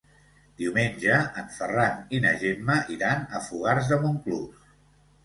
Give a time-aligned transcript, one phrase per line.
[0.59, 4.65] Diumenge en Ferran i na Gemma iran a Fogars de Montclús.